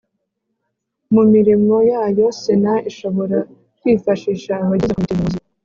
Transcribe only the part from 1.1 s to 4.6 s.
Mu mirimo yayo Sena ishobora kwifashisha